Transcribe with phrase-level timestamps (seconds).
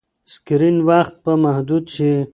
[0.31, 2.11] سکرین وخت به محدود شي.